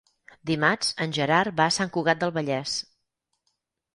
[0.49, 2.73] Dimarts en Gerard va a Sant Cugat del Vallès.